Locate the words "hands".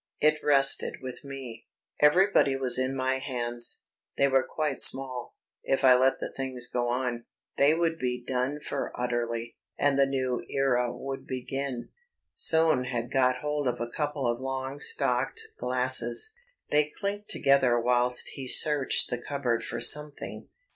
3.19-3.83